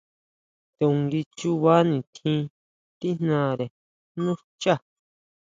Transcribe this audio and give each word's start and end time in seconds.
To 0.77 0.85
ngui 0.99 1.21
chuba 1.37 1.73
nitjín 1.89 2.39
tíjnare 2.99 3.65
nú 4.23 4.31
xchá. 4.43 4.75